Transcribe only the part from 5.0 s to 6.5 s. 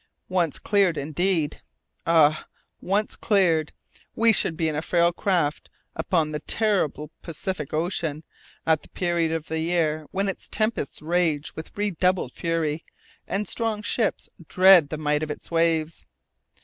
craft upon the